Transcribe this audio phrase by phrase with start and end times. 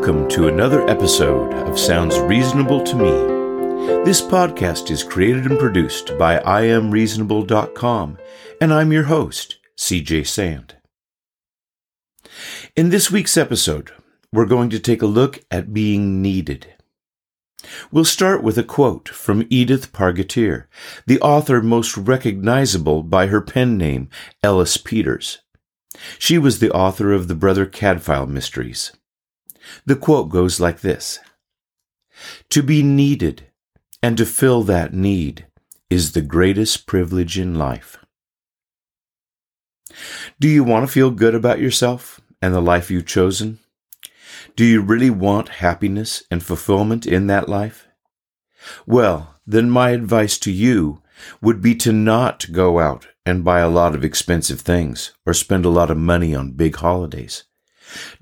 [0.00, 3.10] Welcome to another episode of Sounds Reasonable to Me.
[4.02, 8.16] This podcast is created and produced by IamReasonable.com,
[8.62, 10.76] and I'm your host, CJ Sand.
[12.74, 13.92] In this week's episode,
[14.32, 16.68] we're going to take a look at being needed.
[17.92, 20.64] We'll start with a quote from Edith Pargeter,
[21.06, 24.08] the author most recognizable by her pen name,
[24.42, 25.40] Ellis Peters.
[26.18, 28.92] She was the author of the Brother Cadfael Mysteries.
[29.86, 31.18] The quote goes like this
[32.50, 33.46] To be needed
[34.02, 35.46] and to fill that need
[35.88, 37.98] is the greatest privilege in life.
[40.38, 43.58] Do you want to feel good about yourself and the life you've chosen?
[44.56, 47.88] Do you really want happiness and fulfillment in that life?
[48.86, 51.02] Well, then my advice to you
[51.42, 55.64] would be to not go out and buy a lot of expensive things or spend
[55.64, 57.44] a lot of money on big holidays.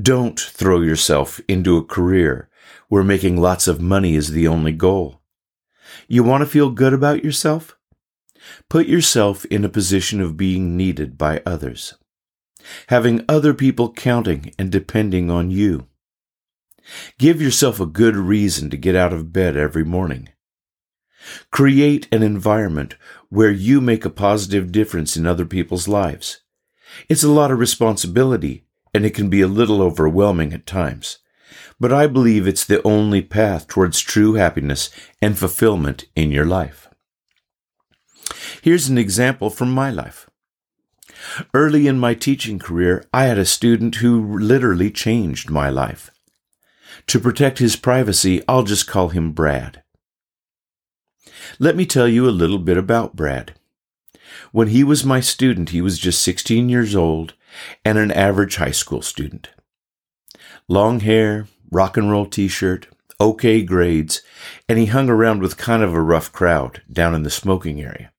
[0.00, 2.48] Don't throw yourself into a career
[2.88, 5.20] where making lots of money is the only goal.
[6.08, 7.76] You want to feel good about yourself?
[8.68, 11.94] Put yourself in a position of being needed by others,
[12.88, 15.86] having other people counting and depending on you.
[17.18, 20.28] Give yourself a good reason to get out of bed every morning.
[21.50, 22.96] Create an environment
[23.30, 26.40] where you make a positive difference in other people's lives.
[27.08, 31.18] It's a lot of responsibility, and it can be a little overwhelming at times.
[31.80, 36.88] But I believe it's the only path towards true happiness and fulfillment in your life.
[38.62, 40.30] Here's an example from my life.
[41.52, 46.10] Early in my teaching career, I had a student who literally changed my life.
[47.08, 49.82] To protect his privacy, I'll just call him Brad.
[51.58, 53.54] Let me tell you a little bit about Brad.
[54.52, 57.34] When he was my student, he was just 16 years old
[57.84, 59.50] and an average high school student.
[60.68, 62.86] Long hair, rock and roll t-shirt,
[63.20, 64.22] okay grades,
[64.68, 68.12] and he hung around with kind of a rough crowd down in the smoking area.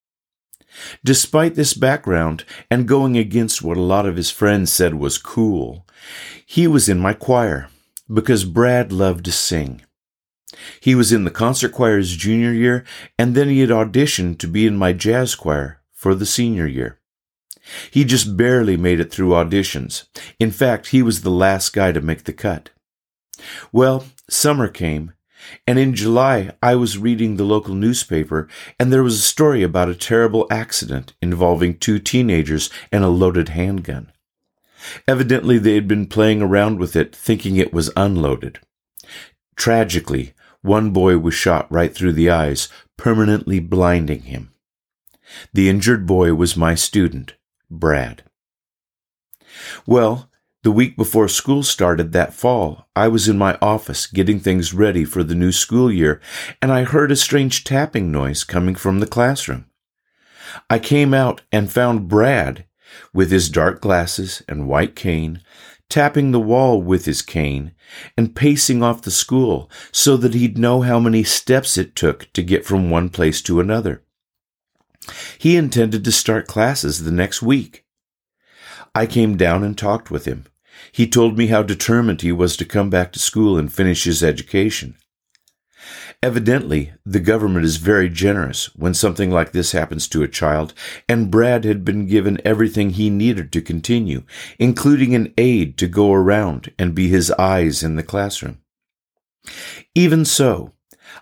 [1.04, 5.86] Despite this background and going against what a lot of his friends said was cool,
[6.46, 7.70] he was in my choir
[8.14, 9.82] because Brad loved to sing.
[10.80, 12.86] He was in the concert choir's junior year,
[13.18, 17.00] and then he had auditioned to be in my jazz choir for the senior year.
[17.92, 20.08] He just barely made it through auditions.
[20.40, 22.70] In fact, he was the last guy to make the cut.
[23.72, 25.14] Well, summer came,
[25.68, 28.48] and in July I was reading the local newspaper,
[28.80, 33.50] and there was a story about a terrible accident involving two teenagers and a loaded
[33.50, 34.12] handgun.
[35.08, 38.60] Evidently, they had been playing around with it, thinking it was unloaded.
[39.56, 44.52] Tragically, one boy was shot right through the eyes, permanently blinding him.
[45.54, 47.36] The injured boy was my student,
[47.70, 48.24] Brad.
[49.86, 50.30] Well,
[50.64, 55.06] the week before school started that fall, I was in my office getting things ready
[55.06, 56.20] for the new school year,
[56.62, 59.66] and I heard a strange tapping noise coming from the classroom.
[60.70, 62.66] I came out and found Brad,
[63.14, 65.42] with his dark glasses and white cane,
[65.90, 67.74] tapping the wall with his cane,
[68.18, 72.42] and pacing off the school so that he'd know how many steps it took to
[72.42, 74.02] get from one place to another.
[75.38, 77.86] He intended to start classes the next week.
[78.94, 80.46] I came down and talked with him.
[80.92, 84.24] He told me how determined he was to come back to school and finish his
[84.24, 84.96] education.
[86.24, 90.74] Evidently, the government is very generous when something like this happens to a child,
[91.08, 94.24] and Brad had been given everything he needed to continue,
[94.58, 98.60] including an aide to go around and be his eyes in the classroom.
[99.94, 100.74] Even so,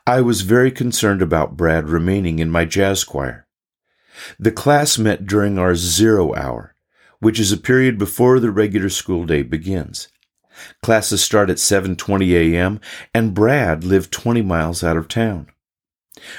[0.07, 3.42] I was very concerned about Brad remaining in my jazz choir.
[4.39, 6.75] The class met during our zero hour,
[7.19, 10.07] which is a period before the regular school day begins.
[10.81, 12.79] Classes start at 7:20 a.m.
[13.13, 15.47] and Brad lived 20 miles out of town.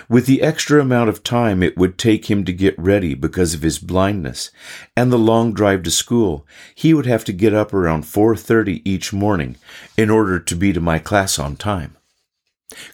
[0.09, 3.62] With the extra amount of time it would take him to get ready because of
[3.62, 4.50] his blindness
[4.97, 9.12] and the long drive to school, he would have to get up around 4:30 each
[9.12, 9.56] morning
[9.97, 11.97] in order to be to my class on time.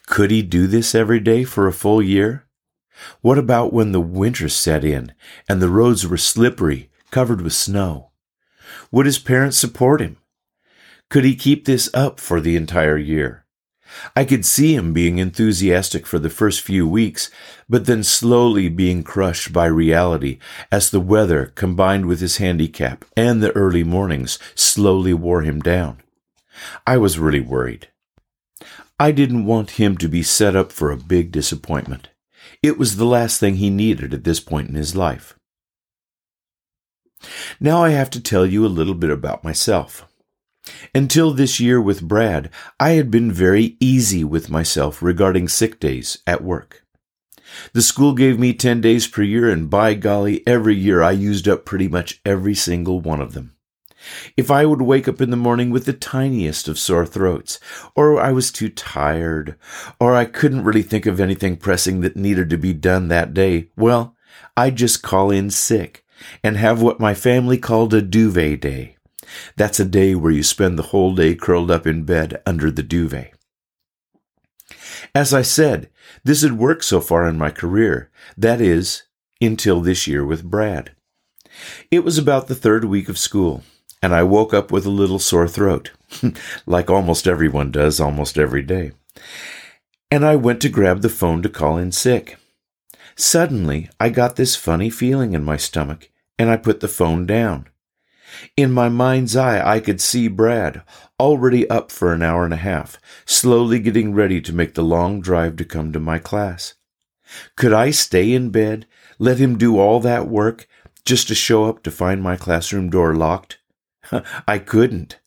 [0.06, 2.46] Could he do this every day for a full year?
[3.20, 5.12] What about when the winter set in
[5.48, 8.10] and the roads were slippery, covered with snow?
[8.90, 10.16] Would his parents support him?
[11.08, 13.44] Could he keep this up for the entire year?
[14.14, 17.30] I could see him being enthusiastic for the first few weeks,
[17.68, 20.38] but then slowly being crushed by reality
[20.70, 25.98] as the weather combined with his handicap and the early mornings slowly wore him down.
[26.86, 27.88] I was really worried.
[28.98, 32.10] I didn't want him to be set up for a big disappointment.
[32.62, 35.36] It was the last thing he needed at this point in his life.
[37.58, 40.06] Now I have to tell you a little bit about myself.
[40.94, 46.18] Until this year with Brad, I had been very easy with myself regarding sick days
[46.26, 46.84] at work.
[47.72, 51.48] The school gave me 10 days per year, and by golly, every year I used
[51.48, 53.56] up pretty much every single one of them.
[54.36, 57.58] If I would wake up in the morning with the tiniest of sore throats,
[57.94, 59.56] or I was too tired,
[59.98, 63.68] or I couldn't really think of anything pressing that needed to be done that day,
[63.76, 64.16] well,
[64.56, 66.04] I'd just call in sick
[66.42, 68.96] and have what my family called a duvet day.
[69.56, 72.82] That's a day where you spend the whole day curled up in bed under the
[72.82, 73.32] duvet.
[75.14, 75.90] As I said,
[76.24, 78.10] this had worked so far in my career.
[78.36, 79.04] That is,
[79.40, 80.92] until this year with Brad.
[81.90, 83.62] It was about the third week of school,
[84.02, 85.90] and I woke up with a little sore throat,
[86.66, 88.92] like almost everyone does almost every day.
[90.10, 92.36] And I went to grab the phone to call in sick.
[93.16, 97.68] Suddenly, I got this funny feeling in my stomach, and I put the phone down.
[98.56, 100.82] In my mind's eye, I could see Brad,
[101.18, 105.20] already up for an hour and a half, slowly getting ready to make the long
[105.20, 106.74] drive to come to my class.
[107.56, 108.86] Could I stay in bed,
[109.18, 110.66] let him do all that work,
[111.04, 113.59] just to show up to find my classroom door locked?
[114.48, 115.18] I couldn't.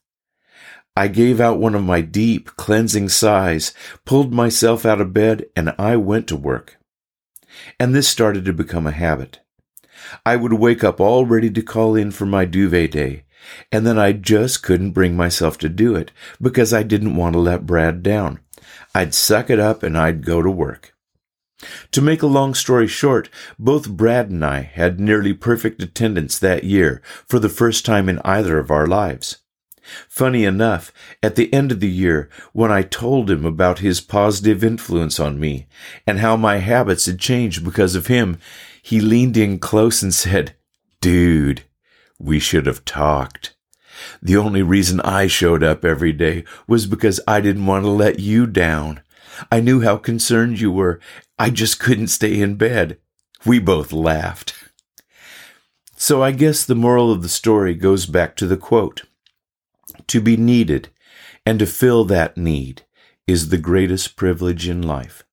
[0.96, 3.74] I gave out one of my deep, cleansing sighs,
[4.06, 6.78] pulled myself out of bed, and I went to work.
[7.80, 9.40] And this started to become a habit.
[10.26, 13.24] I would wake up all ready to call in for my duvet day,
[13.72, 16.12] and then I just couldn't bring myself to do it
[16.42, 18.40] because I didn't want to let Brad down.
[18.94, 20.93] I'd suck it up and I'd go to work.
[21.92, 26.64] To make a long story short, both Brad and I had nearly perfect attendance that
[26.64, 29.38] year for the first time in either of our lives.
[30.08, 34.64] Funny enough, at the end of the year, when I told him about his positive
[34.64, 35.68] influence on me
[36.08, 38.38] and how my habits had changed because of him,
[38.82, 40.56] he leaned in close and said,
[41.02, 41.64] Dude,
[42.18, 43.56] we should have talked.
[44.22, 48.20] The only reason I showed up every day was because I didn't want to let
[48.20, 49.02] you down.
[49.52, 51.00] I knew how concerned you were.
[51.38, 52.98] I just couldn't stay in bed.
[53.46, 54.54] We both laughed.
[55.96, 59.04] So I guess the moral of the story goes back to the quote
[60.08, 60.90] To be needed
[61.46, 62.84] and to fill that need
[63.28, 65.24] is the greatest privilege in life.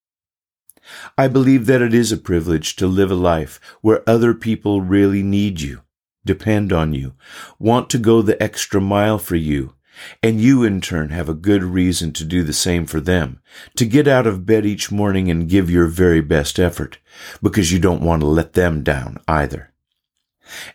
[1.16, 5.22] I believe that it is a privilege to live a life where other people really
[5.22, 5.82] need you
[6.24, 7.14] depend on you,
[7.58, 9.74] want to go the extra mile for you,
[10.22, 13.40] and you in turn have a good reason to do the same for them,
[13.76, 16.98] to get out of bed each morning and give your very best effort,
[17.42, 19.72] because you don't want to let them down either.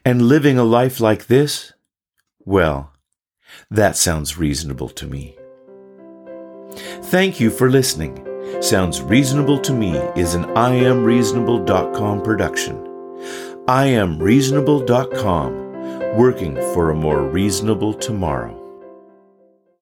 [0.03, 1.73] And living a life like this?
[2.45, 2.93] Well,
[3.69, 5.37] that sounds reasonable to me.
[7.03, 8.21] Thank you for listening.
[8.61, 12.81] Sounds Reasonable to Me is an IamReasonable.com production.
[13.67, 18.64] I am reasonable.com, working for a more reasonable tomorrow.